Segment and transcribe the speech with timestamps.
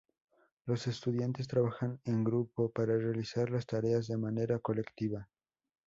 [0.65, 5.29] Los estudiantes trabajan en grupo para realizar las tareas de manera colectiva.